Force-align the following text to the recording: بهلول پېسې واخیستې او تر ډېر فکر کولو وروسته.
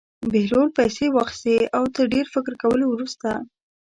بهلول 0.31 0.67
پېسې 0.77 1.05
واخیستې 1.11 1.55
او 1.77 1.83
تر 1.95 2.05
ډېر 2.13 2.25
فکر 2.35 2.53
کولو 2.61 2.85
وروسته. 2.89 3.29